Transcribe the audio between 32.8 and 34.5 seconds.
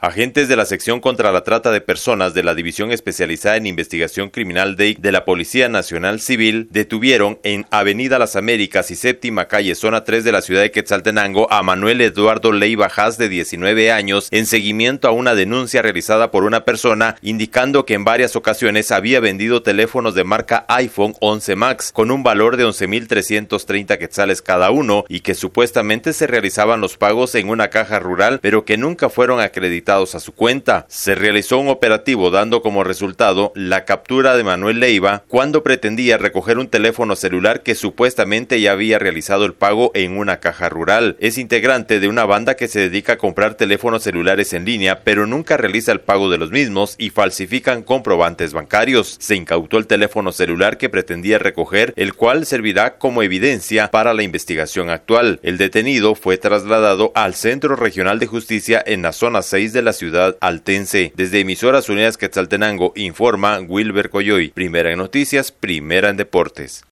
resultado la captura de